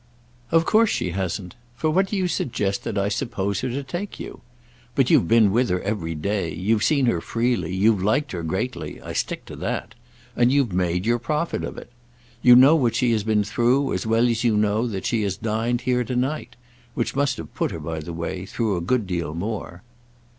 [0.49, 1.53] "Of course she hasn't.
[1.75, 4.41] For what do you suggest that I suppose her to take you?
[4.95, 9.13] But you've been with her every day, you've seen her freely, you've liked her greatly—I
[9.13, 11.91] stick to that—and you've made your profit of it.
[12.41, 15.37] You know what she has been through as well as you know that she has
[15.37, 19.35] dined here to night—which must have put her, by the way, through a good deal
[19.35, 19.83] more."